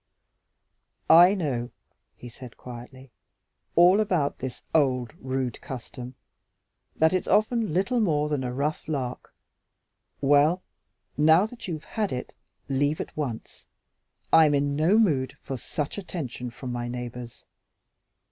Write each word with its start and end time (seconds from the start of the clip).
"I 1.11 1.35
know," 1.35 1.69
he 2.15 2.27
said 2.27 2.57
quietly, 2.57 3.11
"all 3.75 3.99
about 3.99 4.39
this 4.39 4.63
old, 4.73 5.13
rude 5.19 5.61
custom 5.61 6.15
that 6.95 7.13
it's 7.13 7.27
often 7.27 7.71
little 7.71 7.99
more 7.99 8.27
than 8.27 8.43
a 8.43 8.51
rough 8.51 8.87
lark. 8.87 9.31
Well, 10.19 10.63
now 11.17 11.45
that 11.45 11.67
you've 11.67 11.83
had 11.85 12.11
it, 12.11 12.33
leave 12.67 12.99
at 12.99 13.15
once. 13.15 13.67
I'm 14.33 14.55
in 14.55 14.75
no 14.75 14.97
mood 14.97 15.37
for 15.43 15.55
such 15.55 15.99
attention 15.99 16.49
from 16.49 16.71
my 16.71 16.87
neighbors. 16.87 17.45